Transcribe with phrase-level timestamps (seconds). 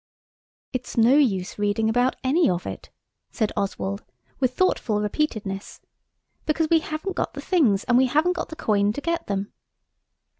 [0.73, 2.89] "It's no use reading about any of it,"
[3.29, 4.03] said Oswald,
[4.39, 5.79] with thoughtful repeatedness,
[6.47, 9.53] "because we haven't got the things, and we haven't got the coin to get them."